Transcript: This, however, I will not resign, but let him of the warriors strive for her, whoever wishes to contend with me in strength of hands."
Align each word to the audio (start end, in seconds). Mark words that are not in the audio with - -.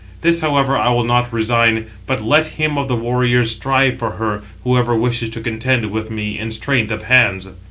This, 0.21 0.41
however, 0.41 0.75
I 0.75 0.89
will 0.89 1.03
not 1.03 1.31
resign, 1.31 1.85
but 2.07 2.23
let 2.23 2.57
him 2.59 2.75
of 2.75 2.87
the 2.87 2.95
warriors 2.95 3.51
strive 3.51 3.99
for 3.99 4.13
her, 4.13 4.41
whoever 4.63 4.95
wishes 4.95 5.29
to 5.29 5.41
contend 5.41 5.91
with 5.91 6.09
me 6.09 6.39
in 6.39 6.51
strength 6.51 6.89
of 6.91 7.03
hands." 7.03 7.47